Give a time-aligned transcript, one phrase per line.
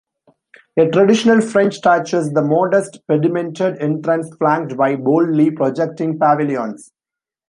[0.79, 6.91] A traditional French touch is the modest pedimented entrance flanked by boldly projecting pavilions.